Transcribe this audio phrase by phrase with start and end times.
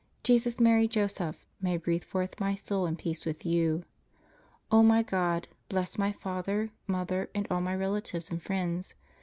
[0.23, 3.83] Jesus, Mary, Joseph, may I breathe forth my soul in peace with you.
[4.71, 8.95] O my God, bless my father, mother, and all my relatives and friends.